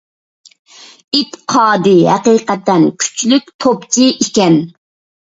[1.17, 4.57] ئېتىقادى ھەقىقەتەن كۈچلۈك توپچى ئىكەن